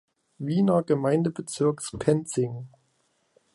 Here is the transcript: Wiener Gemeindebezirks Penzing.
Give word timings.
Wiener 0.39 0.81
Gemeindebezirks 0.81 1.91
Penzing. 1.99 2.67